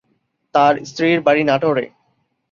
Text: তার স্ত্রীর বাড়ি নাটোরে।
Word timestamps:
তার 0.55 0.73
স্ত্রীর 0.85 1.19
বাড়ি 1.21 1.41
নাটোরে। 1.43 1.85